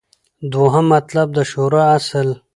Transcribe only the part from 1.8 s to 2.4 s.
اصل